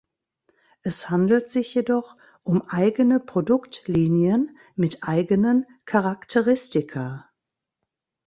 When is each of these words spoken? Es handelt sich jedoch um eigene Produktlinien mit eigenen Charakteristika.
Es 0.81 1.11
handelt 1.11 1.47
sich 1.47 1.75
jedoch 1.75 2.15
um 2.41 2.63
eigene 2.67 3.19
Produktlinien 3.19 4.57
mit 4.75 5.03
eigenen 5.03 5.67
Charakteristika. 5.85 7.29